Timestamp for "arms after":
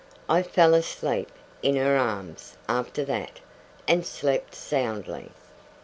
1.95-3.05